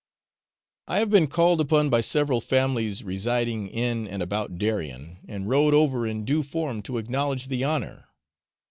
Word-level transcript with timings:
I 0.87 0.97
have 0.97 1.11
been 1.11 1.27
called 1.27 1.61
upon 1.61 1.91
by 1.91 2.01
several 2.01 2.41
families 2.41 3.03
residing 3.03 3.67
in 3.67 4.07
and 4.07 4.23
about 4.23 4.57
Darien, 4.57 5.19
and 5.27 5.47
rowed 5.47 5.75
over 5.75 6.07
in 6.07 6.25
due 6.25 6.41
form 6.41 6.81
to 6.89 6.97
acknowledge 6.97 7.49
the 7.49 7.63
honour. 7.63 8.05